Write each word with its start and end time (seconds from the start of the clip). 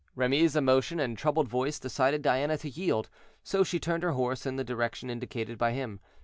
Remy's 0.15 0.55
emotion 0.55 0.99
and 0.99 1.15
troubled 1.15 1.47
voice 1.47 1.77
decided 1.77 2.23
Diana 2.23 2.57
to 2.57 2.67
yield, 2.71 3.07
so 3.43 3.63
she 3.63 3.79
turned 3.79 4.01
her 4.01 4.13
horse 4.13 4.47
in 4.47 4.55
the 4.55 4.63
direction 4.63 5.11
indicated 5.11 5.59
by 5.59 5.73
him. 5.73 5.99